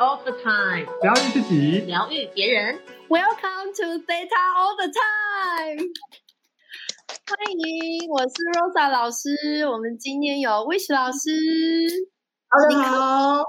[0.00, 2.80] all the time，疗愈自己，疗愈别人。
[3.10, 5.92] Welcome to Data all the time。
[7.28, 9.68] 欢迎，我是 Rosa 老师。
[9.68, 11.28] 我们今天有 Wish 老师，
[12.48, 13.44] 大家好。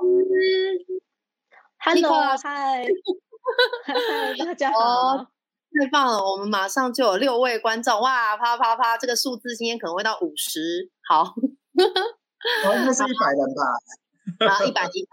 [1.79, 2.11] Hello，
[2.43, 2.83] 嗨，
[3.88, 4.77] 嗨，大家好。
[4.79, 5.27] 哦，
[5.79, 6.18] 太棒了！
[6.20, 10.91] 我们马上就有六位观众，哇，啪啪啪，这个数字今天可能会到五十。
[11.07, 11.33] 好，
[11.77, 13.63] 我应该是一百人吧？
[14.52, 15.09] 啊，一百一百。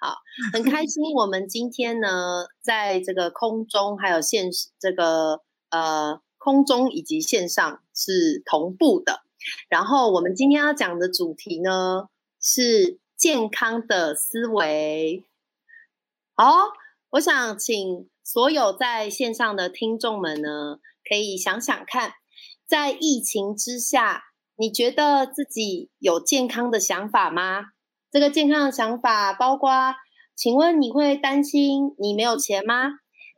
[0.00, 0.16] 好，
[0.52, 1.02] 很开心。
[1.16, 4.48] 我们今天呢，在这个空中还有线
[4.78, 9.22] 这个呃空中以及线上是同步的。
[9.68, 12.08] 然后我们今天要讲的主题呢
[12.40, 15.24] 是健康的思维。
[16.34, 16.68] 好，
[17.10, 20.78] 我想请所有在线上的听众们呢，
[21.08, 22.12] 可以想想看，
[22.64, 27.72] 在疫情之下，你觉得自己有健康的想法吗？
[28.10, 29.94] 这个健康的想法包括，
[30.34, 32.90] 请问你会担心你没有钱吗？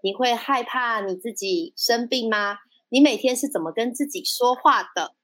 [0.03, 2.59] 你会害怕你自己生病吗？
[2.89, 5.15] 你每天是怎么跟自己说话的？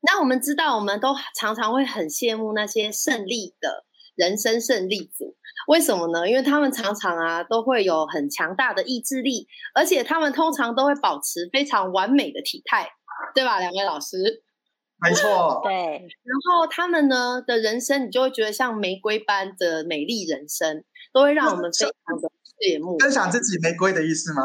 [0.00, 3.84] 那我们知道，我们都常常会很羡慕那些胜利的
[4.14, 6.28] 人生胜利组，为什么呢？
[6.28, 12.88] 因为他们常常啊都会有很强大的意志力，而且他们通常都会保持非常完美的体态，
[13.34, 13.58] 对吧？
[13.58, 14.44] 两位老师。
[15.00, 22.28] 没错， 对，然后他们呢的人生，你就会觉得像玫瑰般的美丽人生，都会让我们非常的
[22.60, 22.98] 羡慕。
[22.98, 24.42] 分享自己玫瑰的意思吗？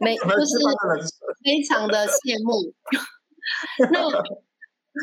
[0.00, 0.58] 美我们就是
[1.44, 2.74] 非常的羡慕。
[3.90, 4.22] 那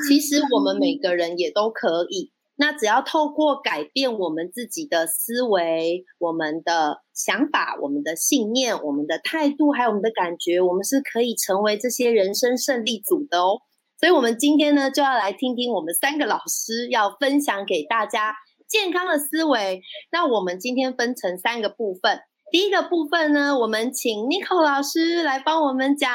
[0.08, 13.62] 其实我们每个人也都可以，那只要透过改变我们自己的思维、我们的想法、我们的信念、我们的态度，还有我们的感觉，我们是可以成为这些人生胜利组的哦。
[14.00, 18.36] 所以，我们今天呢，就要来听听我们三个老师要分享给大家
[18.68, 19.82] 健康的思维。
[20.12, 22.22] 那我们今天分成三个部分。
[22.52, 26.10] 第一个部分呢，我们请 n i c o 老师来帮我们讲，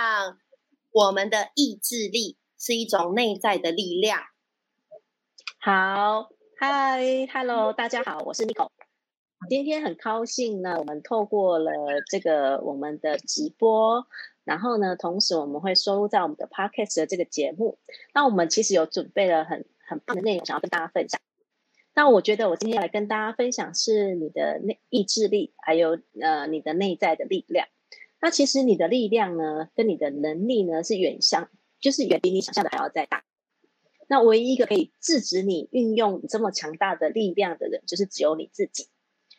[0.92, 4.20] 我们的意志力是一种内在的力量。
[5.58, 6.28] 好，
[6.58, 7.00] 嗨
[7.32, 8.68] ，Hello，大家好，我是 Nico。
[9.48, 11.72] 今天很高兴呢，我们透过了
[12.08, 14.06] 这个我们的直播，
[14.44, 17.78] 然后呢，同时我们会收录在我们的 Podcast 的这个节目。
[18.14, 21.20] 那我们其实有准备了很很棒的内容，想要跟大家分享。
[21.94, 27.69] 那我觉得我今天要来跟大家分享是你的内意志力，还有呃你的内在的力量。
[28.20, 31.50] 那其实你的力量呢，跟你的能力呢是远相，
[31.81, 33.25] 就是远比你想象的还要再大。
[34.08, 38.86] 那唯一一个可以制止你运用这么强大的力量的人，就是只有你自己。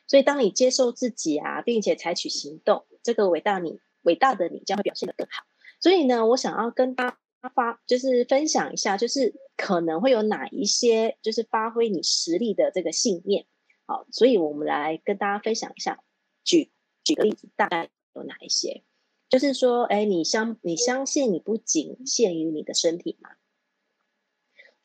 [0.07, 5.43] 所以，当你接受自己啊，并且采取行动，这个伟大你伟大的你将会表现得更好。
[5.79, 7.09] 所以呢，我想要跟大
[7.41, 13.45] 家发，就是分享一下，就是可能会有哪一些，就是发挥你实力的这个信念。
[13.85, 16.03] 好，所以我们来跟大家分享一下，
[16.43, 16.71] 举
[17.03, 18.83] 举个例子，大概有哪一些？
[19.29, 23.31] 就是说，哎，你相你相信你不仅限于你的身体吗？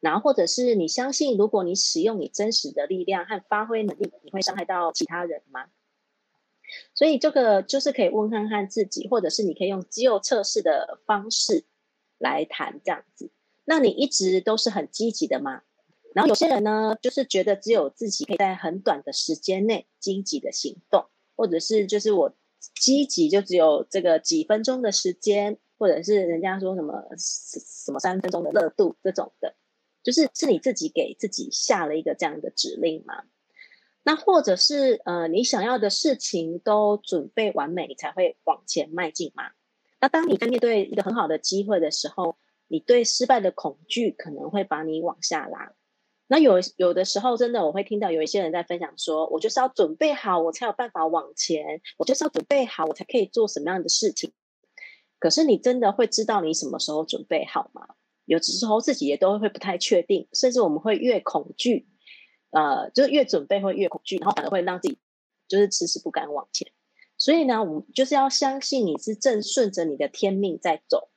[0.01, 5.67] 然后，或者是你相信，如果你使用你真实的力量和发挥能力，你会伤害到其他人吗？
[6.95, 11.65] 所以，这个就是可以问看看自己，或者是你可以用肌肉测试的方式
[12.19, 13.31] 来谈这样子。
[13.65, 15.63] 那你一直都是很积极的吗？
[16.15, 22.35] 然后有些人呢，就是觉得只有自己可以在很短的时间内积极的行动，或者是就是我
[22.75, 29.55] 积极就只有这个几分钟的时间，或者是人家说什么什么三分钟的热度这种的。
[30.09, 33.25] 就是是你自己给自己下了一个这样的指令吗？
[34.03, 39.51] 那或者是呃，你想要的事情都准备完美，你才会往前迈进吗？
[40.01, 42.39] 那当你在面对一个很好的机会的时候，
[42.69, 45.75] 你对失败的恐惧可能会把你往下拉。
[46.27, 54.33] 那有有的时候，真的我会听到有一些人在分享说，我就是要准备好，我才有办法往前，我就是要准备好，我才可以做什么样的事情。
[55.19, 57.89] 可是你真的会知道你什么时候准备好吗？
[58.29, 61.89] 有时候自己也都会不太确定，甚至我们会越恐惧，
[62.51, 64.99] 呃，就是越准备会越恐惧，然后反而会让自己
[65.49, 66.71] 就是迟迟不敢往前。
[67.17, 71.09] 所以呢，我们就是要相信你是正顺着你的天命在走，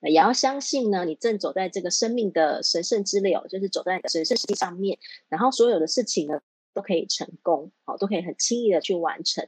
[0.00, 4.98] 也要相信呢，你正走在这个生命的神圣之流，就是走在你的神圣之上面，
[5.28, 6.40] 然后所有的事情呢
[6.72, 9.46] 都可以成功，好，都可以很轻易的去完成。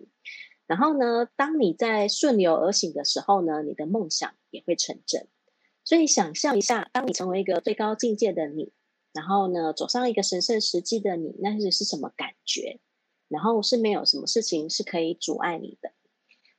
[0.66, 5.28] 然后呢，当你在顺流而行的时候呢，你的梦想也会成真。
[5.90, 8.72] 所以想象一下，当你成为一个最高境界的你，
[9.12, 12.78] 然后呢，走上一个神圣实际的你，那是是什么感觉？
[13.26, 15.90] 然后是没有什么事情是可以阻碍你的。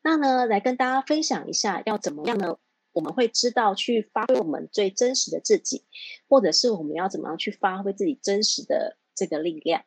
[0.04, 2.58] 那呢，来跟大家分享一下，要怎么样呢？
[2.92, 5.86] 我们会知道去发挥我们最真实的自己，
[6.28, 9.86] 或者是我们要怎么样去发挥自己真实的这个力量。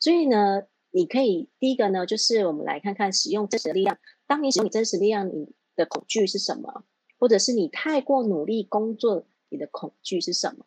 [0.00, 3.96] 所以呢，你可以第一个呢，就是我们来看看使用真实力量。
[4.26, 6.84] 当你使用你真实力量，你的恐惧是什么？
[7.22, 10.66] 或者是你太过努力工作，你的恐惧是什么？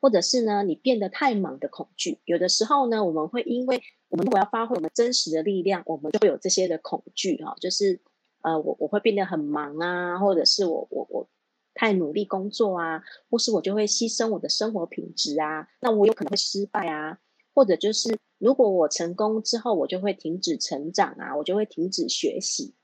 [0.00, 2.18] 或者是呢，你变得太忙的恐惧？
[2.24, 8.00] 有的时候呢，我们会因为我们如果要发挥我们真实的力量，我们就会有这些的恐惧哈，就是
[8.40, 11.28] 呃，我我会变得很忙啊，或者是我我我
[11.72, 17.20] 太努力工作啊，或是我就会牺牲我的生活品质啊，那我有可能会失败啊，
[17.54, 22.74] 或者就是如果我成功之后，我就会停止成长啊，我就会停止学习。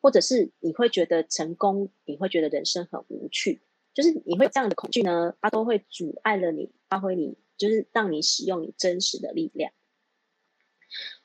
[0.00, 3.60] 或者是你会觉得成功，你会觉得人生很无趣，
[3.94, 9.72] 就是你会这样的恐惧呢，它都会阻碍了你发挥你，就是让你使用你真实的力量。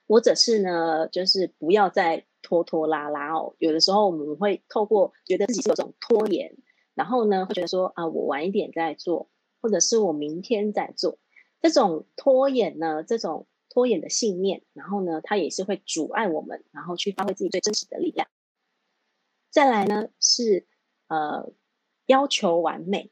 [0.05, 3.55] 或者是呢，就是不要再拖拖拉拉哦。
[3.57, 6.57] 有的时候我们会透过觉得自己是有种拖延，
[6.93, 9.29] 然后呢会觉得说啊，我晚一点再做，
[9.61, 11.19] 或者是我明天再做。
[11.61, 18.27] 这种拖延呢，这种拖延的信念，然后呢，它也是会阻碍我们，然后去发挥自己最真实的力量。
[19.53, 20.65] 再来呢是
[21.09, 21.53] 呃
[22.07, 23.11] 要求完美，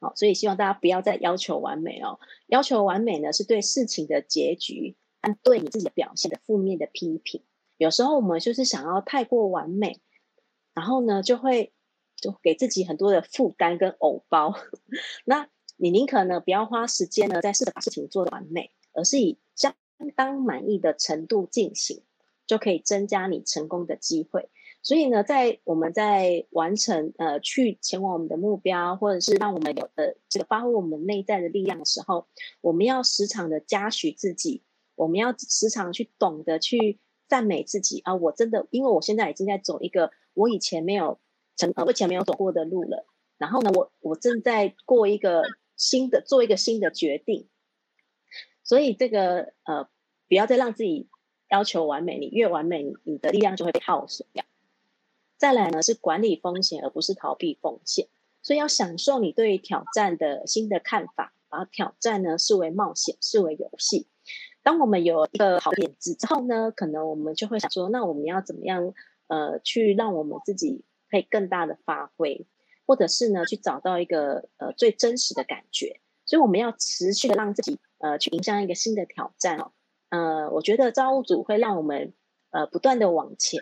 [0.00, 2.18] 好，所以希望大家不要再要求完美哦。
[2.46, 7.44] 要求完美呢是对事情的结局和对你自己的表现的负面的批评。
[7.76, 10.00] 有时候我们就是想要太过完美，
[10.72, 11.74] 然后呢就会
[12.16, 14.54] 就给自己很多的负担跟偶包。
[15.26, 19.74] 那你宁可呢不要花时间呢在试着把事情做的完美，而是以相
[20.16, 22.02] 当满意的程度进行，
[22.46, 24.48] 就可以增加你成功的机会。
[24.82, 32.26] 所以呢，在我们在完成呃去前往我们的目标，或者是让我们有的这个发挥我们内在的力量的时候，
[32.62, 34.62] 我们要时常的嘉许自己，
[34.94, 36.98] 我们要时常去懂得去
[37.28, 38.14] 赞美自己啊！
[38.14, 41.18] 我真的，因为我现在已经在走一个我以前没有
[41.56, 43.06] 成呃以前没有走过的路了。
[43.36, 45.42] 然后呢，我我正在过一个
[45.76, 47.48] 新的做一个新的决定。
[48.64, 49.88] 所以这个呃，
[50.28, 51.08] 不要再让自己
[51.48, 54.44] 要求完美，你越完美，你的力量就会被耗损掉。
[55.40, 58.08] 再来呢是管理风险，而不是逃避风险，
[58.42, 64.06] 所以要享受你对挑战的新的看法，把挑战呢视为冒险，视为游戏。
[64.62, 68.92] 当我们有一个好点子之后呢，可能我们就会想说，那我们要怎么样
[69.28, 72.46] 呃去让我们自己可以更大的发挥，
[72.84, 76.00] 或者是呢去找到一个呃最真实的感觉。
[76.26, 79.72] 所以我们要持续的让自己呃去迎向一个新的挑战哦。
[80.10, 82.12] 呃，我觉得造物主会让我们
[82.50, 83.58] 呃不断的往前。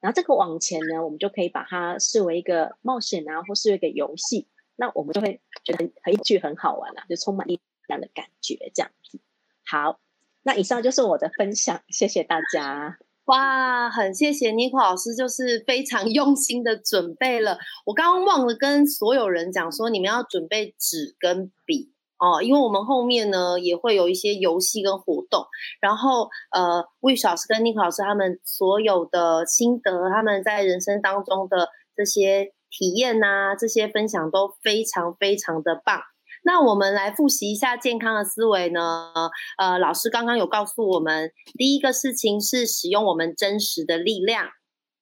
[0.00, 4.46] 然后这个往前呢，我们就可以把它视为一个冒险啊，或是一个游戏，
[4.76, 9.18] 那我们就会觉得很很有趣、很好玩啊，就充满力量的感觉这样子。
[9.66, 9.98] 好，
[10.42, 12.98] 那以上就是我的分享，谢谢大家。
[13.24, 17.58] 哇，很谢谢尼克老师，就是非常用心的准备了。
[17.84, 21.92] 我刚刚忘了跟所有人讲说，你们要准备纸跟笔。
[22.18, 25.46] 哦，因为我们后面呢也会有一些游戏跟活动，
[25.80, 36.00] 然后呃，魏老师跟尼克老师他们所有的心得，他们在人生当中的这些体验呐，这些分享都非常非常的棒。
[36.44, 39.12] 那我们来复习一下健康的思维呢？
[39.58, 44.46] 呃，老师刚刚有告诉我们，第一个事情是使用我们真实的力量。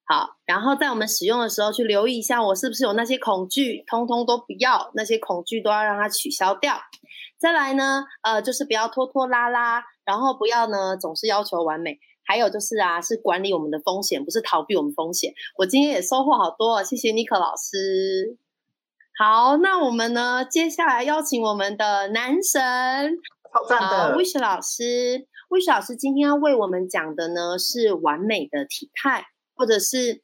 [0.09, 6.79] 好，然后在我们使用的时候去留意一下，我是不是有那些恐惧，通通都不要，那些恐惧都要让它取消掉。
[7.39, 11.99] 再来呢，呃，就是不要拖拖拉拉，然后不要呢总是要求完美。
[12.25, 15.33] 还有就是啊，是管理我们的风险，不是逃避我们风险。
[15.59, 18.37] 我今天也收获好多，谢谢尼克老师。
[19.17, 29.27] 好，那我们呢，接下来邀请我们的男神，啊，wish 老师，wish 老师今天要为我们讲的呢是完美的体态。
[29.57, 30.23] 或者是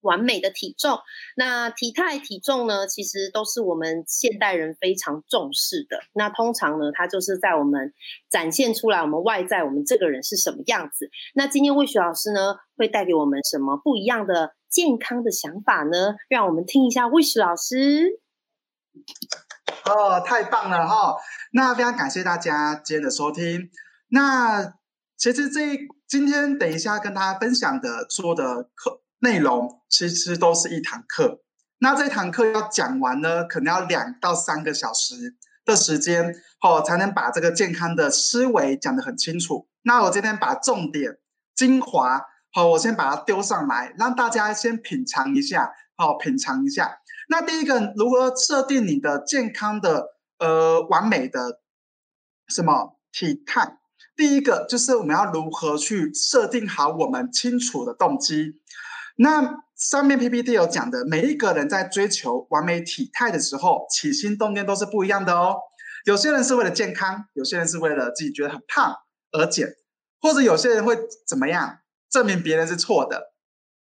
[0.00, 0.98] 完美的体重，
[1.34, 5.98] 那体态、体重呢，其实都是我们现代人非常重视的。
[6.12, 7.94] 那通常呢，它就是在我们
[8.28, 11.08] 展现出来，我们外在我们这个人是什么样子。
[11.32, 16.16] 那今天魏雪老师呢，会带给我们什么不一样的健康的想法呢？
[16.28, 18.20] 让我们听一下魏雪老师。
[19.86, 21.16] 哦，太棒了哈！
[21.52, 23.70] 那非常感谢大家今天的收听。
[24.08, 24.74] 那
[25.16, 25.60] 其实这。
[26.14, 31.42] 今天等一下跟大家分享的做的课内容，其实都是一堂课。
[31.78, 39.68] 那这堂课要讲完呢，可能要两到三个小时的时间，哦，才能把这个健康的思维讲得很清楚。
[39.82, 41.18] 那我今天把重点
[41.56, 46.98] 精华，好，我先把它丢上来，让大家先品尝一下，好，品尝一下。
[47.28, 51.58] 那第一个，如何设定你的健康的呃完美的
[52.46, 53.78] 什么体态？
[54.16, 58.60] 第一个就是我们要如何去设定好我们清楚的动机。
[59.16, 65.56] 那上面 PPT 有讲的，每一个人在追求完美体态的时候，起心动念都是不一样的哦。
[66.04, 68.94] 有些人是为了健康，有些人是为了自己觉得很胖
[69.32, 69.68] 而减，
[70.20, 71.78] 或者有些人会怎么样
[72.10, 73.32] 证明别人是错的，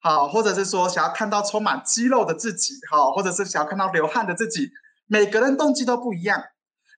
[0.01, 4.71] 好，或者是说想要看到充满肌肉的自己，好，或者是想要看到流汗的自己，
[5.07, 6.43] 每个人动机都不一样。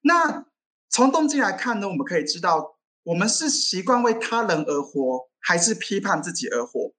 [0.03, 0.45] 那
[0.91, 6.93] 从动机来看呢，我们可以知道，我们是习惯为他人而活，还是批判自己而活，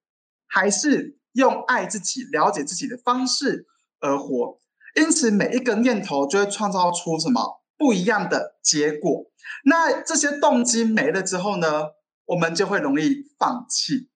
[0.48, 3.68] 还是用爱自己、了解自己的方式
[4.00, 4.60] 而活？
[4.96, 9.32] 因此，每一个念头就会创造出什么不一样的结果。
[9.66, 11.92] 那这些动机没了之后呢，
[12.26, 14.10] 我们就会容易放弃。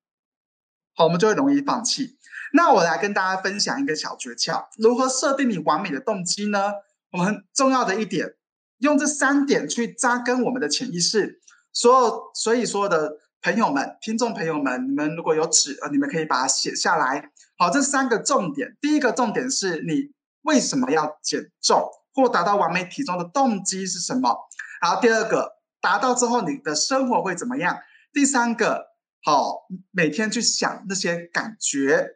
[0.93, 2.17] 好，我们就会容易放弃。
[2.53, 6.73] 那我来跟大家分享一个小诀窍：如何设定你完美的动机呢？
[7.11, 8.35] 我们很重要的一点，
[8.79, 11.41] 用这三点去扎根我们的潜意识。
[11.77, 17.29] 所有，所以所有的朋友们、听众朋友们，你们如果有纸，呃，你们可以把它写下来。
[17.59, 20.15] 好，这三个重点，第一个重点是你。
[20.43, 24.47] 为什么要减重或达到完美体重的动机是什么？
[24.81, 27.77] 然后第二个，达到之后你的生活会怎么样？
[28.13, 28.85] 第三个，
[29.25, 32.11] 好，每天去想那些感觉。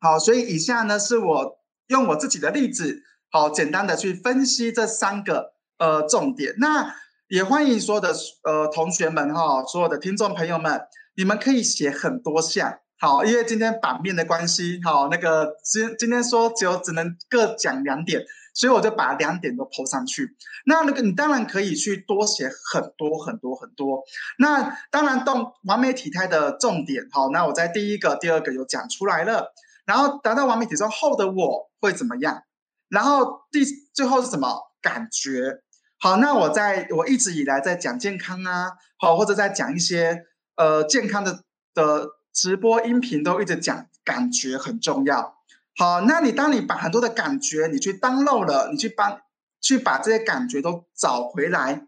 [0.00, 6.54] 好，所以以下呢是我用我自己的例子，好，简单的去分析这三个呃重点。
[6.58, 6.94] 那
[7.32, 8.12] 也欢迎所有的
[8.42, 10.82] 呃同学们哈，所有的听众朋友们，
[11.16, 12.80] 你们可以写很多项。
[12.98, 18.22] 好，因为今天版面的关系，好，那个今今天说只有只能各讲两点，
[18.52, 20.36] 所以我就把两点都抛上去。
[20.66, 24.02] 那那个你当然可以去多写很多很多很多。
[24.38, 29.54] 那当然动完美体态的重点，好，那我在第一个、第二个有讲出来了。
[29.86, 32.42] 然后达到完美体重后的我会怎么样？
[32.90, 35.62] 然后第最后是什么感觉？
[36.02, 40.24] 好，那我在我一直以来在讲健康啊，好，或者在讲一些
[40.56, 42.10] 呃健康的的。
[42.34, 45.36] 直播音频都一直讲感觉很重要，
[45.76, 49.20] 好，那你当你把很多的感觉你去当漏了，你去帮
[49.60, 51.86] 去把这些感觉都找回来，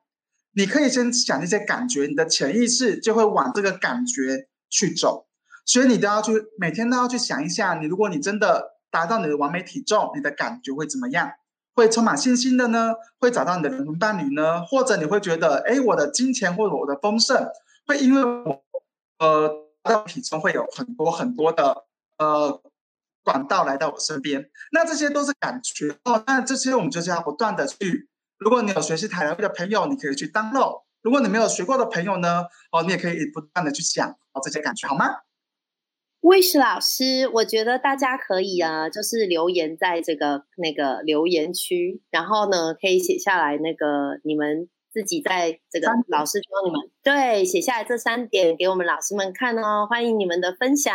[0.53, 5.27] 你可以先想那些感觉，你的潜意识就会往这个感觉去走，
[5.65, 11.31] 所以你都要去每天都要去想一下，你如果你真的达到你的完美体重，你的感觉会怎么样？
[11.75, 12.95] 会充满信心的呢？
[13.19, 14.65] 会找到你的灵魂伴侣呢？
[14.65, 17.47] 或者你会觉得，哎，我的金钱或者我的丰盛
[17.87, 18.63] 会因为我，
[19.19, 19.61] 呃。
[19.87, 21.85] 到体重会有很多很多的
[22.17, 22.63] 呃
[23.23, 26.25] 管道来到我身边，那这些都是感觉哦。
[26.27, 28.09] 那这些我们就是要不断的去。
[28.39, 35.05] 如果你有学习塔罗的朋友，你可以去 download；如果你没有学过的朋友呢，哦，你也可以不断的去想哦这些感觉，好吗？
[36.25, 44.69] 魏石老师，我觉得大家可以啊，就是留言在这个那个留言区，然后呢可以写下来那个你们。
[44.95, 50.95] 自己在这个老师教你们对写下来这三点给我们老师们看哦，欢迎你们的分享。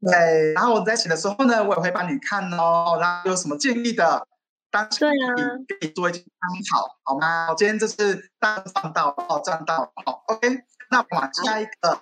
[0.00, 4.26] 对，然后我在写的时候呢，我也会帮你看哦，然后有什么建议的，
[4.72, 5.30] 当对啊，
[5.68, 6.26] 可以做一些参
[6.72, 7.46] 考，好吗？
[7.50, 10.48] 我今天就是大赚到哦，赚到好，OK。
[10.90, 11.96] 那往下一个，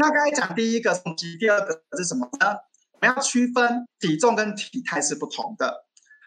[0.00, 2.56] 那刚才讲第一个动机，第二个是什么呢？
[2.92, 5.84] 我们要区分体重跟体态是不同的。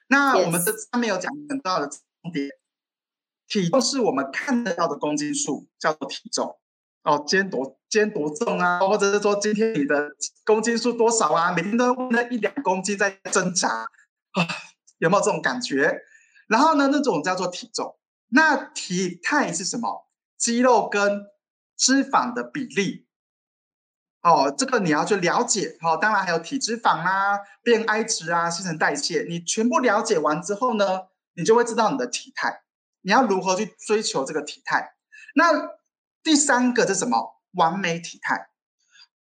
[0.10, 2.50] 那我们这上面有讲很重要的重点。
[3.48, 6.56] 体重是我们看得到的公斤数，叫做体重。
[7.02, 8.80] 哦，今天多今天多重啊？
[8.80, 10.08] 或者是说今天你的
[10.46, 11.52] 公斤数多少啊？
[11.52, 13.88] 每天都那一两公斤在挣扎啊，
[15.00, 16.00] 有没有这种感觉？
[16.48, 17.98] 然后呢，那种叫做体重。
[18.30, 20.08] 那体态是什么？
[20.38, 21.26] 肌肉跟
[21.76, 23.08] 脂肪的比例。
[24.24, 25.78] 哦，这个你要去了解。
[25.82, 31.02] 哦，当然还有体脂肪啊、BMI 值啊、新陈代谢，你全部了解完之后呢，
[31.36, 32.64] 你就会知道你的体态。
[33.02, 34.94] 你要如何去追求这个体态？
[35.36, 35.70] 那
[36.24, 37.42] 第三个是什么？
[37.52, 38.48] 完美体态。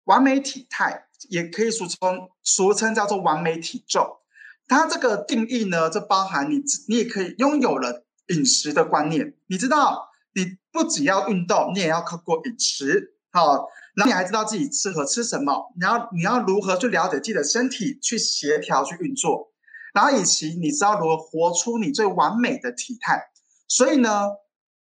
[0.04, 4.18] 完美体态也可以俗称俗称叫做完美体重。
[4.66, 9.34] 它这个定义呢，就包含你你也可以拥有了饮食的观念。
[9.46, 13.14] 你知道，你不只要运动，你也要靠过饮食。
[13.30, 15.72] 好，然后你还知道自己适合吃什么。
[15.80, 19.52] 然后你要如何去了解自己的身体，去协调去运作。
[19.92, 23.30] 然后以及你知道如何活出你最完美的体态。
[23.66, 24.28] 所以呢，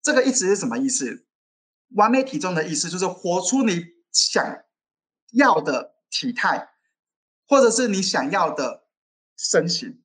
[0.03, 1.27] 这个意思是什么意思？
[1.95, 4.45] 完美体重的意思就是活出你想
[5.33, 6.69] 要的体态，
[7.49, 8.85] 或者是你想要的
[9.37, 10.03] 身形。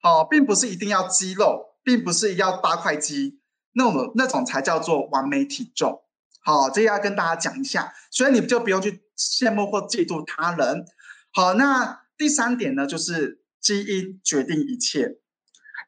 [0.00, 3.40] 好，并不是一定要肌肉，并不是要八块肌
[3.72, 6.02] 那种那种才叫做完美体重。
[6.46, 10.86] 好，这要跟大家讲一下，所以你就不用去羡慕或嫉妒他人。
[11.32, 15.16] 好，那第三点呢，就是基因决定一切。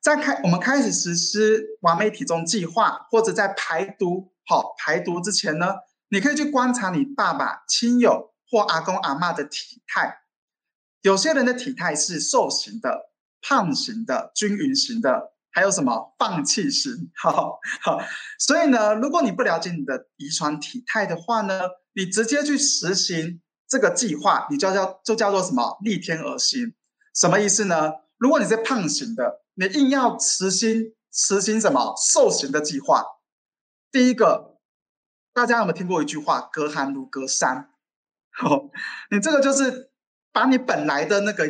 [0.03, 5.77] 在开我们开始实施完美体重计划，或者在排毒好排毒之前呢，
[6.09, 10.19] 你可以去观察你爸爸亲友或阿公阿妈的体态。
[11.03, 17.11] 有些人的体态是瘦型的、胖型的、均匀型的，还有什么放弃型？
[17.17, 18.01] 好好，
[18.39, 21.61] 所以呢，如果你不了解你的遗传体态的话呢，
[21.95, 26.75] 你直接去实行这个计划，你就叫就叫做什么逆天而行？
[27.15, 27.93] 什么意思呢？
[28.19, 33.05] 如果你是胖型的，你硬要实行实行什么瘦型的计划？
[33.91, 34.59] 第一个，
[35.33, 37.71] 大家有没有听过一句话“隔行如隔山”？
[38.31, 38.71] 好，
[39.11, 39.91] 你这个就是
[40.31, 41.49] 把你本来的那个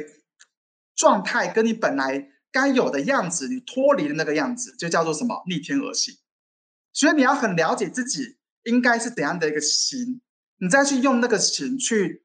[0.95, 2.31] 状态跟你本来。
[2.61, 6.17] 该有的样子，你脱离的那个样子，就叫做什么逆天而行。
[6.93, 10.21] 所以你要很了解自己应该是怎样的一个型，
[10.59, 12.25] 你再去用那个型去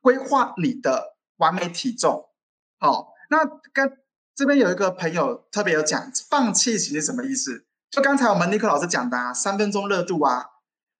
[0.00, 2.30] 规划你的完美体重。
[2.78, 3.98] 好，那跟
[4.34, 7.66] 这边有一个朋友特别有讲，放弃型是什么意思？
[7.90, 10.44] 就刚才我们尼克老师讲的啊，三分钟热度啊，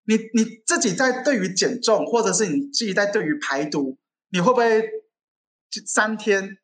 [0.04, 3.99] 你你自己在对于减重，或者是你自己在对于排毒，
[4.30, 4.88] 你会不会
[5.87, 6.59] 三天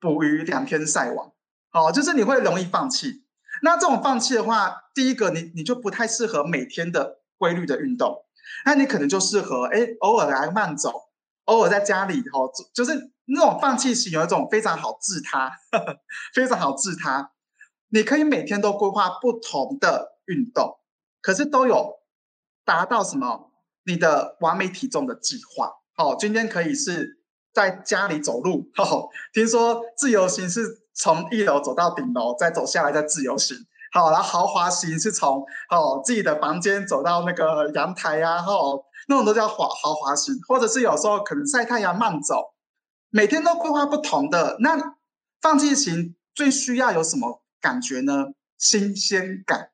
[0.00, 1.33] 捕鱼两天晒网？
[1.74, 3.24] 哦，就是你会容易放弃。
[3.62, 8.24] 那这种放弃的话，第一个你你就不太适合每天的规律的运动，
[8.64, 10.92] 那你可能就适合哎偶尔来慢走，
[11.46, 15.50] 偶尔在家里哦，就是那种放弃型有一种非常好治他，
[16.32, 17.32] 非常好治他。
[17.88, 20.78] 你可以每天都规划不同的运动，
[21.20, 21.94] 可是都有
[22.64, 23.50] 达到什么
[23.84, 25.72] 你的完美体重的计划。
[25.96, 27.20] 好，今天可以是
[27.52, 28.70] 在家里走路。
[28.76, 30.83] 哦，听说自由行是。
[30.94, 33.56] 从一楼走到顶楼，再走下来再自由行。
[33.92, 42.54] 好，然后豪华型是从哦自己的房间走到那个阳台呀，哦那种都叫豪豪华型，或者是有时候可能晒太阳慢走，
[43.10, 44.56] 每天都规划不同的。
[44.60, 44.96] 那
[45.40, 48.28] 放弃型最需要有什么感觉呢？
[48.56, 49.70] 新鲜感，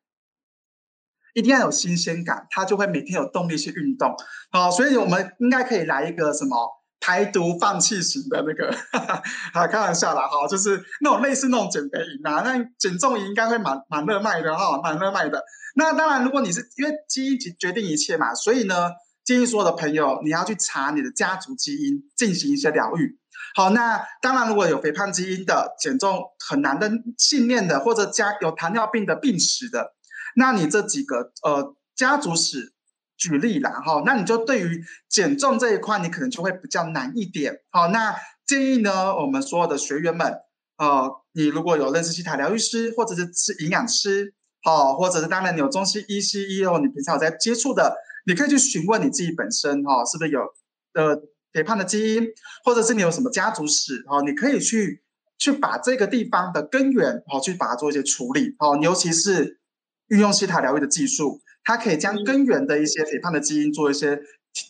[1.33, 4.15] 一定要有新鲜感，他就会每天有动力去运动。
[4.51, 6.80] 好，所以我们应该可以来一个什么？
[7.01, 8.69] 排毒放弃型的那个，
[9.55, 15.43] 啊，开玩笑啦，哈，就是那种类似那种减肥营啊，那减重营应该会蛮蛮热卖的哈，蛮热卖的。
[15.77, 18.91] 那当然，如果你是因为基因决决定一切嘛，所以呢，
[19.25, 23.19] 建议所有的朋友你要去查你的家族基因，进行一些疗愈。
[23.55, 29.95] 好，那当然，如果有肥胖基因的、减重很难的信念的，或者家有糖尿病的病史的，
[30.37, 32.75] 那你这几个呃家族史。
[33.21, 37.55] 举例啦，哈，那你就对于减重这一块，你可能就会比较难一点。
[37.69, 40.33] 好，那建议呢，我们所有的学员们，
[40.79, 44.33] 呃，你如果有认识西塔疗愈师，或者是是营养师，
[44.65, 47.95] 哦，或者是当然你有中西医、西医哦，你平常有在接触的，
[48.27, 50.41] 你可以去询问你自己本身，哈，是不是有
[50.95, 51.15] 呃
[51.53, 52.27] 肥胖的基因，
[52.65, 55.03] 或者是你有什么家族史，哦，你可以去
[55.37, 59.61] 去把这个地方的根源，哦，去把它做一些处理，哦，尤其是
[60.09, 61.43] 运用西塔疗愈的技术。
[61.71, 64.21] 它可以将根源的一些肥胖的基因做一些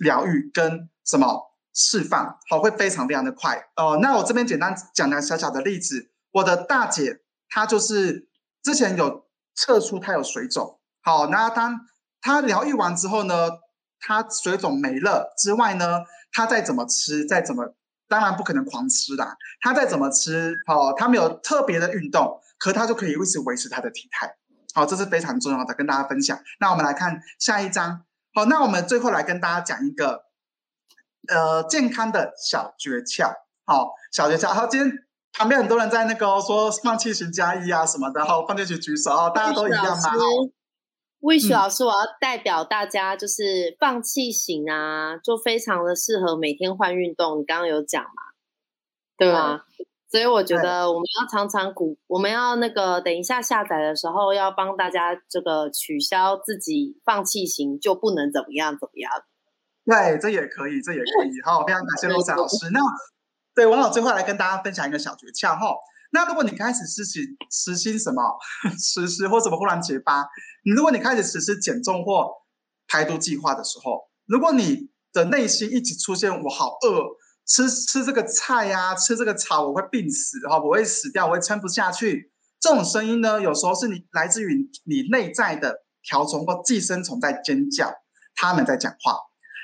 [0.01, 3.99] 疗愈跟什么释放，好，会非常非常的快哦。
[4.03, 8.29] 那我这边简单讲个小小的例子，我的大姐她就是
[8.63, 11.81] 之前有测出她有水肿，好，那当
[12.21, 13.49] 她疗愈完之后呢，
[13.99, 16.01] 她水肿没了之外呢，
[16.33, 17.75] 她再怎么吃，再怎么，
[18.09, 24.37] 当然不可能狂吃啦，她再怎么吃，好，她没有特别的运动，可她就可以一直维持她的体态。
[24.75, 26.39] 好，这是非常重要的，跟大家分享。
[26.61, 28.05] 那我们来看下一章。
[28.35, 30.27] 好，那我们最后来跟大家讲一个
[31.29, 33.33] 呃健康的小诀窍。
[33.65, 34.53] 好，小诀窍。
[34.55, 34.93] 好，今天
[35.33, 40.11] 旁边很多人在那个说放弃型加一啊什么的，好，放进去举手哦，大家都一样吗？
[41.21, 47.41] 魏雪老师，我要代表大家，就是放弃型啊，就非常的适合每天换运动。
[47.41, 48.11] 你刚刚有讲嘛？
[49.19, 49.61] 对吗？
[50.11, 59.09] 所以我觉得我们要常常鼓，我们要那个等一下下载的时候，要帮大家这个取消自己放弃型，就不能怎么样怎么样。
[59.85, 61.31] 对，这也可以，这也可以。
[61.45, 62.71] 好，非常感谢 罗彩老师。
[62.73, 62.81] 那
[63.55, 65.77] 对王老最后来跟大家分享一个小诀窍哈。
[66.11, 68.21] 那如果你开始实行实行什么
[68.77, 70.27] 实施或什么忽然结巴，
[70.65, 72.29] 你如果你开始实施减重或
[72.89, 77.20] 排毒计划的时候，如果你的内心一直出现我好饿。
[77.51, 82.31] 吃吃这个菜呀，吃这个草我会病死哈，我会死掉，我会撑不下去。
[82.61, 87.93] 这种声音呢，有时候是你来自于你内在的瓢虫或寄生虫在尖叫，
[88.37, 89.19] 他们在讲话。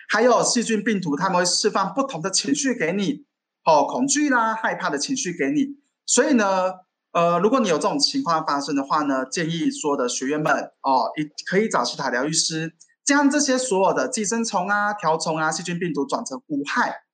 [0.08, 3.24] 还有细菌病毒，他们会释放不同的情绪给你，
[3.64, 5.78] 哦，恐惧啦、害怕的情绪给你。
[6.06, 6.72] 所以呢，
[7.12, 17.05] 呃，如果你有这种情况发生的话呢，建议所有的学员们哦，你可以找斯塔疗愈师，将这些所有的寄生虫啊、瓢虫啊、细菌病毒转成无害。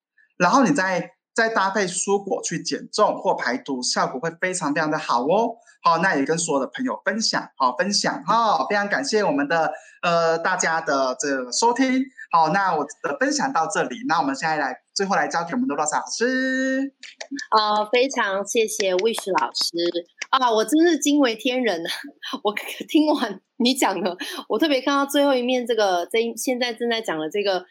[0.43, 5.57] 然后你再再搭配蔬果去减重或排毒，效果会非常非常的好哦。
[5.85, 8.67] 好，那也跟所有的朋友分享，好分享哈。
[8.69, 12.05] 非常感谢我们的呃大家的这个收听。
[12.31, 16.93] 好，那我的分享到这里，那我们现在来最后来交给我们的罗莎老师。
[17.51, 20.07] 呃，非常谢谢 Wish 老师。
[20.31, 21.91] 啊，我真是惊为天人啊！
[22.43, 22.55] 我
[22.89, 24.17] 听完你讲的，
[24.49, 27.63] 我特别看到最后一面这个，这现在正在讲的这个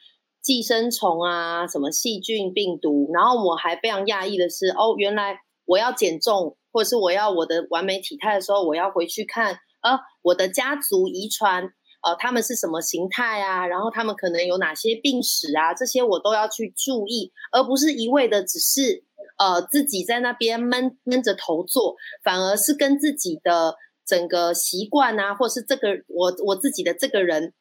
[0.42, 11.64] 寄生虫啊，什么细菌、病毒，然后我还非常讶异的是，哦，原来我要减重，或者是我要我的完美体态的时候，我要回去看呃，我的家族遗传，
[12.04, 13.68] 呃，他们是什么形态啊？
[13.68, 15.74] 然后他们可能有哪些病史啊？
[15.74, 19.06] 这些我都要去注意，而不是一味的只是。
[19.38, 23.74] 呃，自己在那边闷闷着头做，反而是跟自己的
[24.06, 27.52] 整个习惯啊，或是这个我我自己的这个人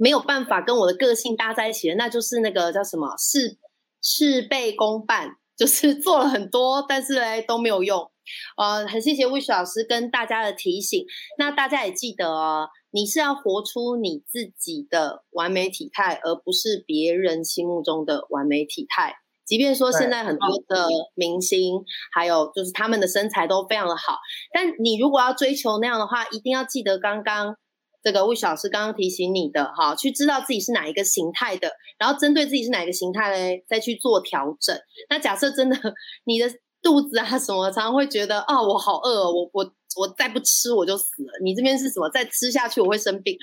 [0.00, 3.58] 没有办法跟我的个性搭在一起的，那就是那个叫什么事
[4.00, 8.10] 事倍功半，就是做了很多，但是嘞都没有用。
[8.56, 11.04] 呃，很谢谢 Wish 老师跟大家的提醒，
[11.36, 19.16] 那大家也记得哦，你是要活出你自己的完美体态，而不是别人心目中的完美体态。
[19.44, 21.84] 即便说现在很多的明星，
[22.14, 24.16] 还有就是他们的身材都非常的好，
[24.54, 27.56] 但你如果要追求那样的话，一定要记得刚刚
[28.02, 34.76] 这个魏老师刚刚提醒你的哈，去知道自己是哪一个形态的，然后针对自己是哪一个形态嘞，再去做调整。
[35.08, 35.76] 那假设真的
[36.24, 36.50] 你的
[36.82, 41.32] 肚子啊什么，常常会觉得啊我好饿，我我我再不吃我就死了。
[41.44, 42.08] 你这边是什么？
[42.08, 43.36] 再吃下去我会生病。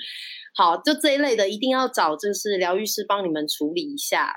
[0.56, 4.32] 好，就这一类的，一定要找就是疗愈师帮你们处理一下。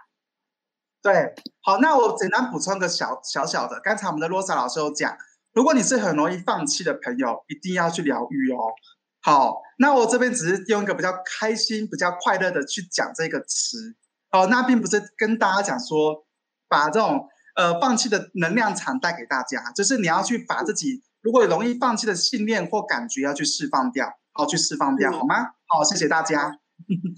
[1.01, 3.79] 对，好，那我简单补充个小小小的。
[3.83, 5.17] 刚才我们的罗莎老师有讲，
[5.51, 8.59] 如果你是很容易放弃的朋友，一定要去疗愈哦。
[9.23, 13.95] 好，那我这边只是用一个比较开心、比较快乐的去讲这个词
[14.31, 16.25] 哦，那并不是跟大家讲说
[16.67, 25.51] 把这种呃放弃的能量场带给大家，就是你要去把自己如果容易放弃的信念或感觉要去释放掉，好去释放掉，好吗？
[25.67, 26.57] 好，谢谢大家。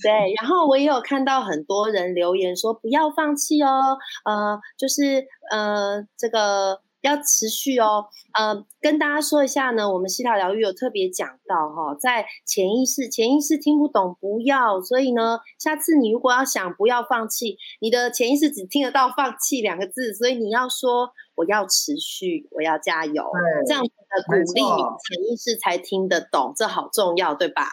[0.01, 23.29] 对，然后我也有看到很多人留言说不要放弃哦，呃，就是呃这个要持续哦，呃，跟大家说一下呢，我们西塔疗愈有特别讲到哈，在潜意识，潜意识听不懂不要，所以呢，下次你如果要想不要放弃，你的潜意识只听得到放弃两个字，所以你要说我要持续，我要加油，
[23.67, 27.67] 这样子的鼓励，潜意识才听得懂，这好重要，对吧？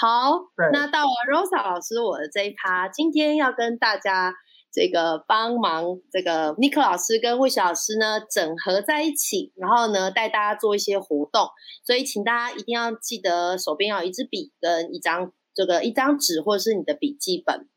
[0.00, 0.38] 好，
[0.72, 4.32] 那到了 Rosa 老师我的这一趴，今天要跟大家
[4.78, 11.48] 这个帮忙，这个 n i k 老师跟魏小老师呢整合在一起，然后呢带大家做一些活动，
[11.84, 17.68] 所以请大家一定要记得手边要一支笔跟一张这个一张纸或者是你的笔记本。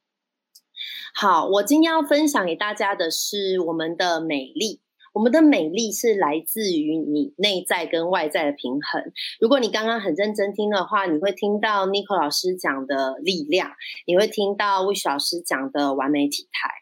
[1.15, 4.81] 好，我今天要分享给大家的是我们的美丽。
[5.13, 9.11] 我们的美丽是来自于你内在跟外在的平衡。
[9.41, 13.71] 如果你刚刚很认真听的话，你会听到 n i c o 老师讲的力量，
[14.05, 16.80] 你会听到 Wish 老师讲的完美体态。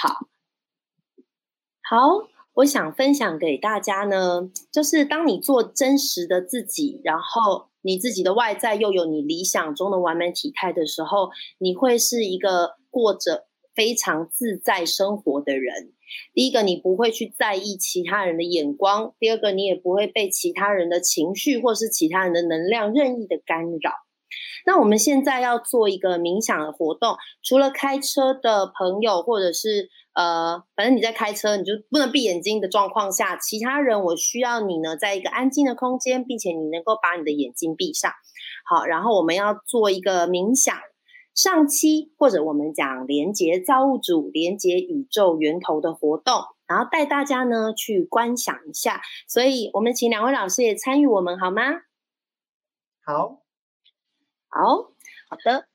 [0.00, 0.26] 好，
[1.82, 15.92] 好，我想分享给大家呢，就是当你做真实的自己，然后你自己的外在又有你理想中的完美体态的时候，你会是一个过着非常自在生活的人。
[16.34, 23.92] 第一个，你不会去在意其他人的眼光；第二个，你也不会被其他人的情绪或是其他人的能量任意的干扰。
[24.66, 38.10] 那我们现在要做一个冥想的活动，除了开车的朋友，或者是呃，反正你在开车，你就不能闭眼睛的状况下，其他人我需要你呢，在一个安静的空间，并且你能够把你的眼睛闭上。
[38.68, 40.76] 好，然后我们要做一个冥想。
[41.32, 46.34] 上期或者我们讲连接造物主、连接宇宙源头的活动，
[46.66, 49.00] 然后带大家呢去观想一下。
[49.28, 51.62] 所以，我们请两位老师也参与我们好吗？
[53.06, 53.42] 好，
[54.52, 54.92] 好，
[55.28, 55.68] 好的，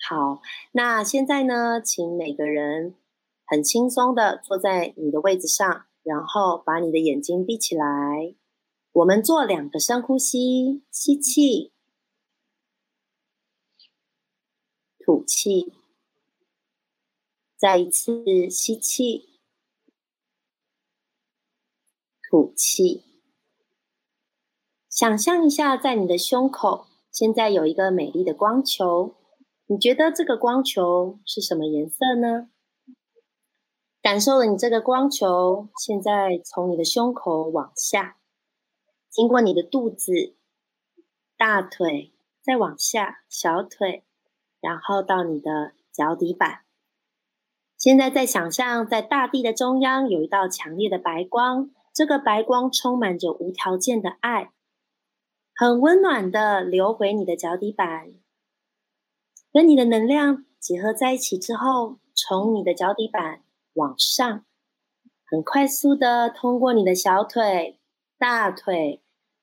[0.00, 0.42] 好。
[0.72, 2.96] 那现在呢，请每个人
[3.46, 8.34] 很轻松的坐在你的位置上，然后把你的眼睛闭起来。
[8.90, 11.72] 我们做两个深呼吸，吸气。
[14.98, 15.72] 吐气，
[17.56, 19.40] 再一次吸气，
[22.28, 23.11] 吐气。
[24.92, 29.14] 想象一下，在你的胸口现在有一个美丽的光球，
[29.64, 32.50] 你觉得这个光球是什么颜色呢？
[34.02, 38.18] 感受了你这个光球，现在从你的胸口往下，
[39.08, 40.34] 经过你的肚子、
[41.38, 44.04] 大腿，再往下小腿。
[44.60, 46.60] 然后到你的脚底板。
[47.78, 54.52] 现在在想象，在大地的中央有一道强烈的白光，这个白光充满着无条件的爱，
[55.54, 58.12] 很温暖的流回你的脚底板，
[59.52, 63.42] 跟你的能量结合在一起之后，从你的脚底板
[63.74, 64.44] 往上，
[65.26, 67.78] 很快速的通过你的小腿、
[68.18, 69.02] 大腿，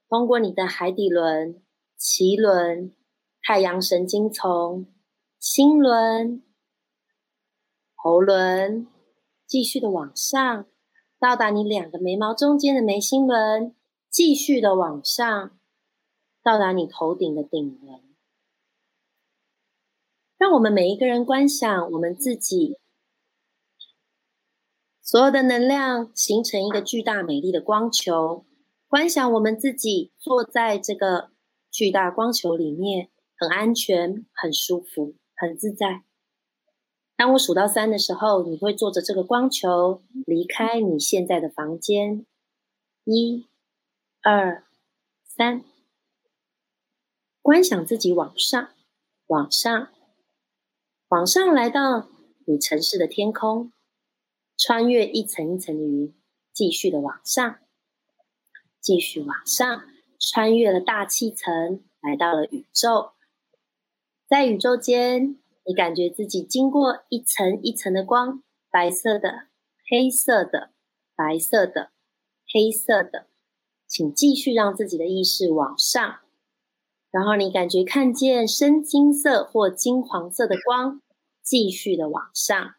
[0.09, 1.61] 通过你的海底轮、
[1.97, 2.93] 脐轮、
[3.41, 4.87] 太阳神经丛、
[5.39, 6.43] 心轮、
[7.95, 8.87] 喉轮，
[9.45, 10.65] 继续的往上，
[11.19, 13.75] 到达你两个眉毛中间的眉心轮，
[14.09, 15.51] 继续的往上，
[16.43, 18.01] 到达你头顶的顶轮。
[20.37, 22.77] 让我们每一个人观想我们自己。
[25.01, 28.45] 所有的能量形成一个巨大美丽的光球，
[28.87, 31.31] 观想我们自己坐在这个
[31.71, 36.03] 巨大光球里面，很安全、很舒服、很自在。
[37.15, 42.25] 当我数到三的时候，你会坐着这个光球离开你现在的房间。
[43.03, 43.47] 一、
[44.21, 44.63] 二、
[45.25, 45.65] 三，
[47.41, 48.69] 观想自己往上、
[49.27, 49.89] 往上、
[51.07, 52.09] 往上，来到
[52.45, 53.71] 你城市的天空。
[54.57, 56.13] 穿越一层一层的云，
[56.51, 57.59] 继续的往上，
[58.81, 59.83] 继续往上，
[60.19, 63.11] 穿越了大气层，来到了宇宙。
[64.27, 69.47] 在宇宙间，你感觉自己经过一层一层的光，白色的、
[69.89, 70.71] 黑色的、
[71.15, 71.91] 白色的、
[72.51, 73.27] 黑色的。
[73.87, 76.19] 请继续让自己的意识往上，
[77.11, 81.01] 然后你感觉看见深金色或金黄色的光，
[81.41, 82.75] 继续的往上。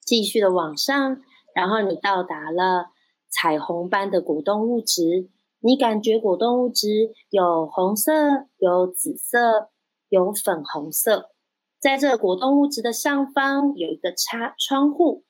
[0.00, 1.20] 继续的往上，
[1.54, 2.92] 然后你到达了
[3.28, 5.28] 彩虹般的果冻物质。
[5.60, 8.12] 你感觉果冻物质有红色、
[8.58, 9.70] 有紫色、
[10.08, 11.32] 有粉红色。
[11.80, 15.24] 在这果冻物质的上方有一个插窗户，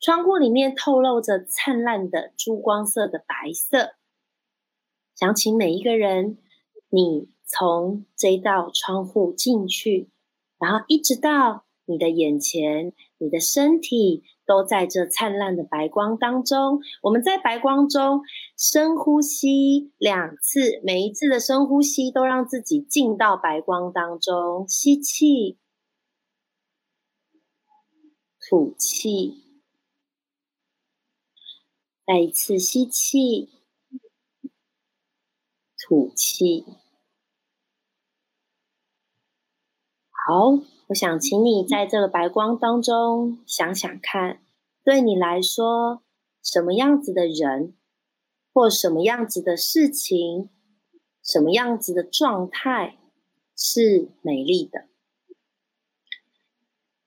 [0.00, 3.92] 窗户里面透露着灿烂的珠光色的白色。
[5.14, 6.38] 想请每一个人，
[6.88, 10.10] 你从这道窗户进去，
[10.58, 11.64] 然后一直到。
[11.90, 16.82] 你的眼前，你的身体都在这灿烂的白光当中。
[17.00, 18.20] 我们在白光中
[18.58, 24.68] 深呼吸两次，每一次的深呼吸都让自己进到白光当中。
[24.68, 25.56] 吸气，
[28.38, 29.62] 吐气，
[32.06, 33.48] 再一次吸气，
[35.88, 36.66] 吐气。
[40.10, 40.60] 好。
[40.88, 44.40] 我想请你在这个白光当中想想看，
[44.82, 46.02] 对你来说，
[46.42, 47.74] 什么样子的人，
[48.54, 50.48] 或什么样子的事情，
[51.22, 52.96] 什么样子的状态
[53.54, 54.86] 是美丽的？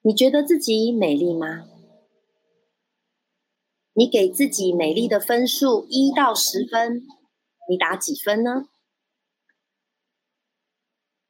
[0.04, 1.65] 你觉得自己美丽吗？
[3.94, 7.08] 你给自己美丽的分数一到十分，
[7.69, 8.67] 你打几分呢？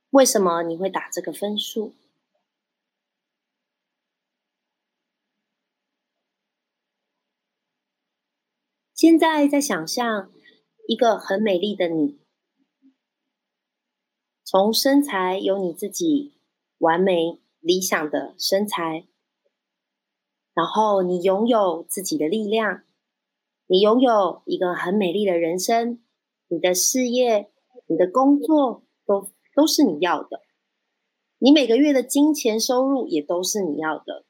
[0.10, 1.94] 为什么你会打这个分数？
[8.94, 10.32] 现在在想象
[10.88, 12.20] 一个很美丽的你，
[14.44, 16.38] 从身材有你自己
[16.78, 19.08] 完美理想的身材，
[20.54, 22.84] 然后你拥有自己的力量，
[23.66, 26.04] 你拥有一个很美丽的人生，
[26.52, 27.50] 你的事业、
[27.88, 30.42] 你的工作都都是你要的，
[31.38, 34.26] 你每个月的金钱收入也都是你要的，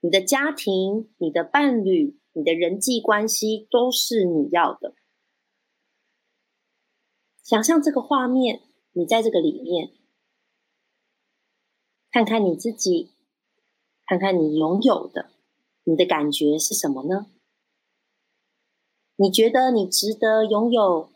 [0.00, 2.18] 你的家庭、你的伴侣。
[2.36, 4.96] 你的人际关系都是你要的。
[7.44, 9.92] 想象这个画面，你在这个里面，
[12.10, 13.12] 看看你自己，
[14.04, 15.30] 看看你拥有的，
[15.84, 17.26] 你的感觉是什么呢？
[19.14, 21.12] 你觉得你值得拥有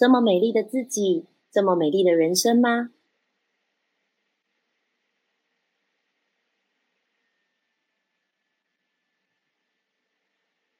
[0.00, 2.88] 这么美丽的自己，这么美丽的人生吗？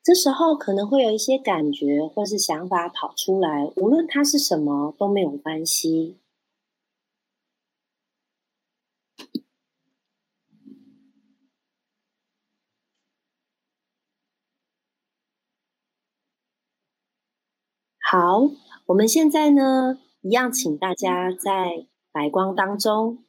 [0.03, 6.17] 这时候可能会有一些感觉或是想法跑出来，无论它是什么都没有关系。
[18.11, 18.51] 好，
[18.91, 23.25] 我们现在呢，一样请大家在白光当中，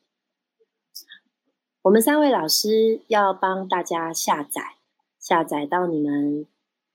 [1.83, 4.77] 我们三位老师要帮大家下载，
[5.19, 6.47] 下载到你们。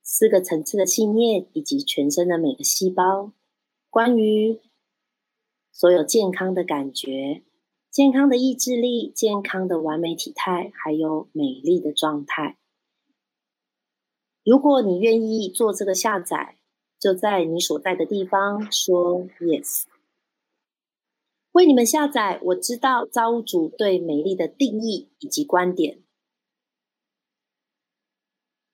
[0.03, 3.31] 四个层次的信念，以及全身的每个细胞，
[3.89, 4.59] 关于
[5.71, 7.43] 所有健康的感觉、
[7.89, 12.57] 健康的意志力、健康的完美体态，还有美丽的状态。
[14.43, 16.56] 如果你愿意做这个下载，
[16.99, 19.83] 就在你所在的地方说 “yes”。
[21.51, 26.03] 为你们下载，我知道造物主对美丽的定义以及观点。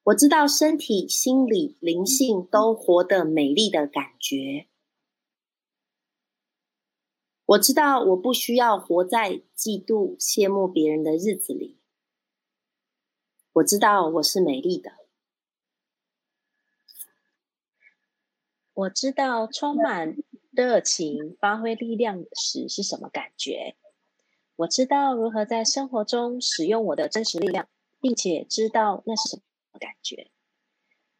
[0.03, 4.67] 我知道身体、心理、灵性都活得美丽的感觉。
[7.45, 11.77] 我知道我不需要活在嫉妒、羡慕别人的日子里。
[13.53, 15.02] 我知道我是美丽的。
[18.73, 20.15] 我知道充满
[20.51, 23.75] 热情、发挥力量时是什么感觉。
[24.55, 27.67] 我知道如何在生活中使用我的真实力量，
[28.01, 29.37] 并且知道那是什
[29.71, 30.31] 么感觉。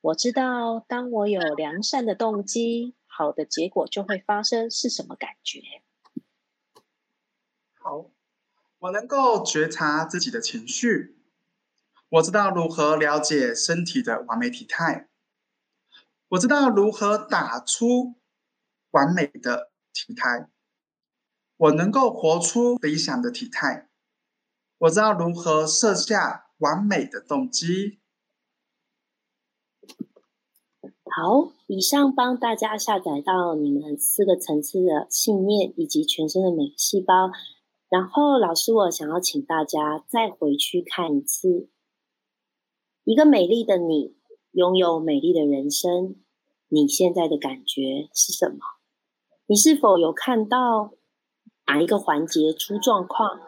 [0.02, 5.62] 我知道当我有良善的动机，好的结果就会发生是什么感觉。
[7.74, 8.10] 好，
[8.80, 11.18] 我能够觉察自己的情绪。
[12.10, 15.08] 我知道如何了解身体的完美体态。
[16.34, 18.16] 我知道如何打出
[18.90, 20.50] 完美的体态。
[21.58, 23.88] 我能够活出理想的体态。
[24.80, 28.00] 我知道如何设下完美的动机。
[31.06, 37.30] 好，以上帮大家下载到你们四个层次的信念以及全身的每个细胞。
[37.90, 41.70] 然后，老师，我想要请大家再回去看一次。
[43.04, 44.18] 一个美丽的你，
[44.52, 46.16] 拥有美丽的人生，
[46.74, 48.58] 你现在的感觉是什么？
[49.46, 50.94] 你是否有看到
[51.68, 53.40] 哪一个环节出状况？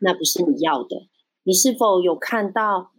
[0.00, 1.08] 那不是你要的。
[1.42, 2.92] 你是否有看到？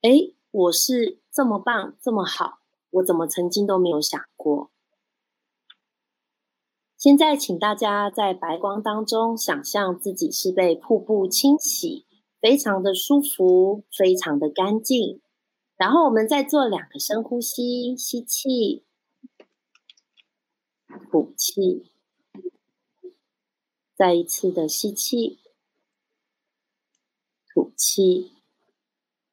[0.00, 4.70] 哎，我是这么棒，这么好，我怎么曾经都没有想过？
[6.96, 12.06] 现在，请大家在白光当中想象自己是被瀑布清洗，
[12.40, 15.20] 非常的舒服，非常的干净。
[15.78, 18.84] 然后，我们再做两个深呼吸，吸气，
[21.10, 21.86] 吐气，
[23.96, 25.38] 再一次的吸气，
[27.48, 28.32] 吐气。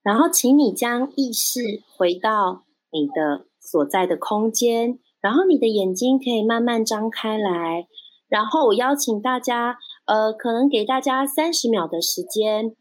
[0.03, 4.99] 然后，请你将意识回到你的所在的空间。
[5.19, 7.87] 然后你的眼睛可以慢慢张开来，
[8.27, 12.75] 然后我邀请大家，呃，可能给大家三十秒的时间，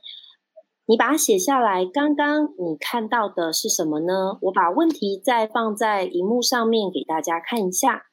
[0.87, 1.87] 你把它写下来。
[1.87, 4.39] 刚刚你看到的是什么呢？
[4.43, 8.07] 我把问题再放在荧幕上面给大家看一下。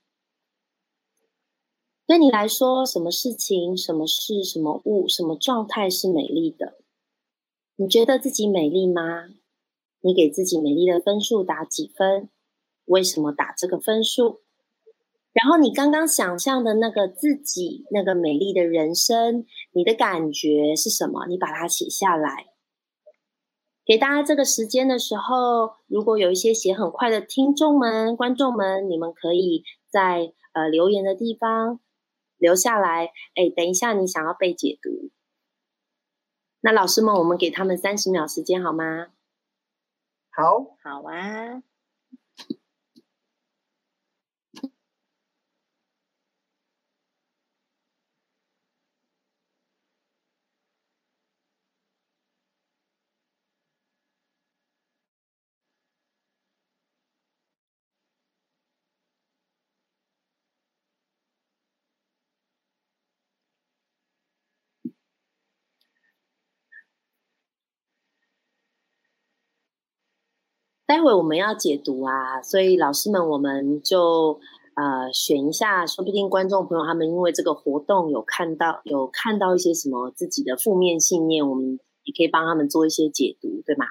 [2.08, 6.78] 对你来说，什么事情、什么事、什么物、什么状态是美丽的？
[7.78, 9.30] 你觉得自己美丽吗？
[10.02, 12.30] 你给自己美丽的分数打几分？
[12.86, 14.42] 为什么打这个分数？
[15.34, 21.28] 然后你刚刚想象的那个自己，那个美丽的人生，你的感觉是什么？
[21.28, 22.51] 你把它写下来。
[23.92, 31.82] 给大家这个时间的时候，如果有一些写很快的听众们、观众们，你们可以在呃留言的地方
[32.38, 33.08] 留下来。
[33.36, 35.12] 哎，等一下，你想要被解读，
[36.62, 39.08] 那老师们，我们给他们三十秒时间好吗？
[40.30, 41.62] 好，好啊。
[70.92, 74.38] 待会我们要解读啊，所以老师们我们就
[74.76, 83.86] 呃选一下，说不定观众朋友他们因为这个活动有看到有看到一些什么自己的负面信念，我们也可以帮他们做一些解读，对吗？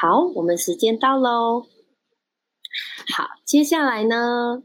[0.00, 1.66] 好，我们时间到喽。
[3.16, 4.62] 好，接下来呢，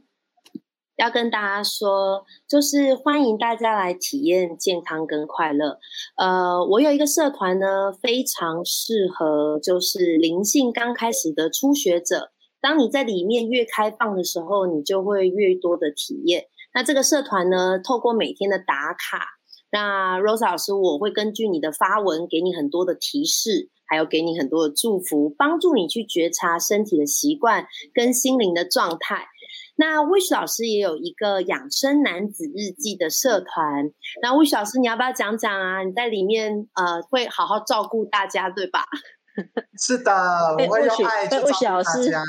[0.96, 5.80] 要跟大家说，就是欢迎大家来体验健康跟快乐。
[6.18, 12.32] 呃，我有一个社团呢，非常适合就是灵性刚开始的初学者。
[12.62, 16.46] 当你在里面越开放的时候，你就会越多的体验。
[16.76, 19.26] 那这个社团呢，透过每天的打卡，
[19.72, 23.72] 那 Rose 老师我会根据你的发文，给你很多的提示。
[23.86, 29.28] 还有给你很多的祝福，帮助你去觉察身体的习惯跟心灵的状态。
[29.76, 33.92] 那 Wish 老师也有一个养生男子日记的社团。
[34.22, 35.84] 那 Wish 老师，你要不要讲讲啊？
[35.84, 38.86] 你在里面呃，会好好照顾大家，对吧？
[39.80, 42.24] 是的，我会用爱去照顾大家。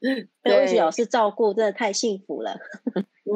[0.42, 2.52] 被 Wish 老师照顾，真的太幸福了。
[3.24, 3.34] 嗯，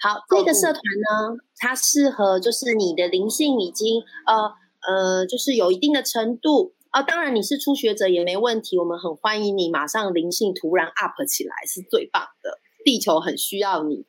[0.00, 4.61] 好，这个社团呢，它适合就是你的灵性已经呃。
[4.86, 12.58] 呃，就是有一定的程度，啊，当然你是初学者也没问题，我们很欢迎你马上灵性突然 up 起来，是最棒的。
[12.84, 14.04] 地球很需要你。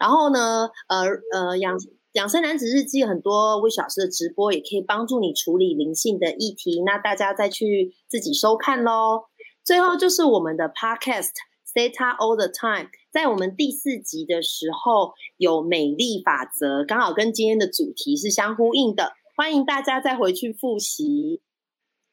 [0.00, 1.78] 然后呢，呃呃，养
[2.14, 9.26] 养生男子日记很多魏小师的直播也可以帮助你处理灵性的议题，那大家再去自己收看喽。
[9.64, 11.30] 最后就是我们的 podcast
[11.72, 21.42] Theta All the Time，在我们第四集的时候有美丽法则，刚好跟今天的主题是相呼应的，欢迎大家再回去复习。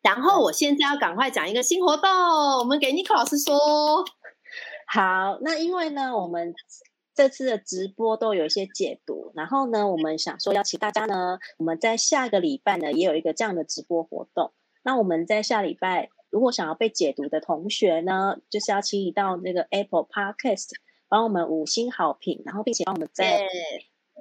[0.02, 2.10] 然后我现在要赶快讲一个新活动，
[2.60, 4.04] 我们给 n i c o 老师说。
[4.88, 6.54] 好，那因为呢，我们
[7.16, 14.52] 这次的直播都有一些解读，然后呢，我们想说邀请大家呢，我们在下个礼拜呢也有一个这样的直播活动。
[14.84, 20.72] 那我们在下礼拜如果想要被解读的同学呢，就是要请你到那个 Apple Podcast
[21.08, 23.48] 帮我们五星好评，然后并且帮我们在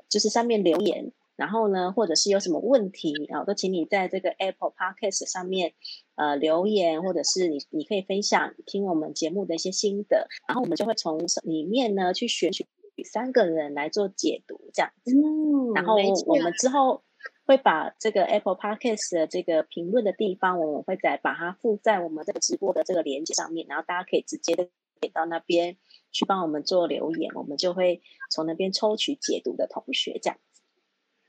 [0.09, 1.13] 就是上面留言。
[1.37, 5.73] 然后呢，或者是有什么问题啊，都请你在这个 Apple Podcast 上面
[6.15, 12.67] 呃留言，或者是你你可以分享听我们节目的一些心得，然后我们就会从里面呢去选取
[13.05, 15.17] 三个人来做解读，这样子。
[15.17, 17.03] 嗯，然后我们之后
[17.47, 24.69] 会把这个 Apple Podcast 的这个评论的地方，我们会再把它附在我们这个直播的这个链接上面，然后大家可以直接的
[25.01, 25.79] 点到那边
[26.13, 30.39] 去帮我们做留言，我们就会从那边抽取解读的同学这样。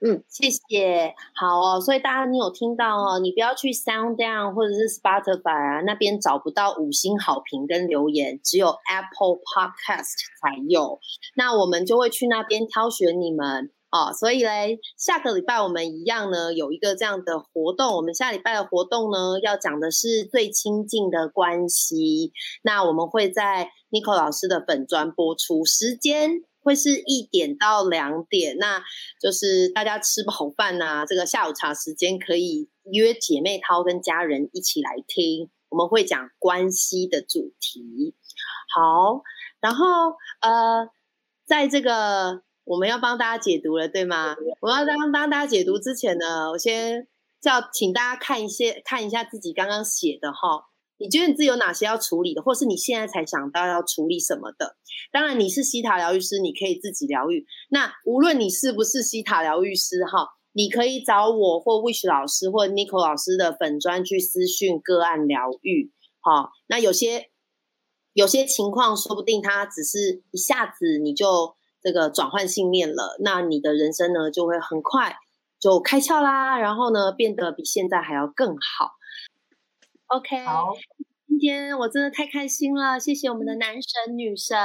[0.06, 1.16] 嗯，谢谢。
[1.34, 10.99] 好哦，所以大家你有听到哦，你不要去 Sound Down 或者是 Spotify 啊那边找不到五星好评跟留言，只有 Apple Podcast 才有。
[11.38, 14.12] 那我们就会去那边挑选你们哦。
[14.12, 17.95] 所以嘞，下个礼拜我们一样呢有一个这样的活动。
[17.95, 22.34] 我们下礼拜的活动呢要讲的是最亲近的关系。
[22.62, 26.43] 那我们会在 n i c o 老师的本专播出时间。
[26.64, 28.82] 会是一点到两点，那
[29.22, 38.16] 就是大家吃饱饭呐，这个下午茶时间可以约姐妹淘跟家人一起来听，我们会讲关系的主题。
[38.74, 39.22] 好，
[39.59, 40.89] 然后呃，
[41.45, 44.36] 在这个我们要帮大家解读了，对吗？
[44.61, 47.07] 我要当帮大家解读之前呢，我先
[47.41, 50.70] 叫请大家看一些看一下自己刚刚写的哈。
[50.97, 54.77] 你觉得你自己有哪些要处理的，或是你现在才想到要处理什么的？
[55.11, 57.45] 当然，你是西塔疗愈师，你可以自己疗愈。
[57.69, 65.91] 那无论你是不是西塔疗愈师，哈，你可以找我或 Wish 老师或 n i c o 老师的粉专去私讯个案疗愈。
[66.21, 67.31] 好，那有些
[68.13, 75.17] 有些情况，说不定它只是一下子你就这个转换信念了，那你的人生呢就会很快
[75.59, 78.91] 就开窍啦，然后呢变得比现在还要更好。
[80.14, 80.72] OK，好，
[81.28, 84.55] 今天我真的太开心了，谢谢我们的男神女神，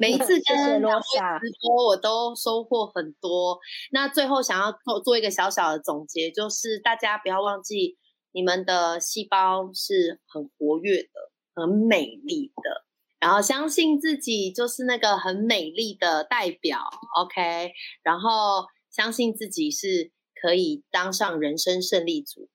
[0.00, 3.60] 每一次跟两位直播我都收获很多。
[3.92, 7.96] 那最后想要做做一个小小的总结，就是大家不要忘记，
[8.32, 11.08] 你们的细胞是很活跃的，
[11.54, 12.84] 很美丽的，
[13.20, 16.80] 然后相信自己就是那个很美丽的代表。
[17.16, 17.70] OK，
[18.02, 22.48] 然后相信自己是可以当上人生胜利组。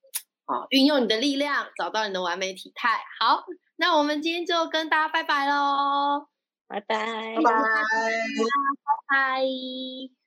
[0.46, 3.00] 好，运用你的力量，找到你的完美体态。
[3.20, 3.44] 好，
[3.78, 6.28] 那我们今天就跟大家拜拜喽，
[6.68, 7.82] 拜拜，拜拜，拜
[9.08, 10.23] 拜。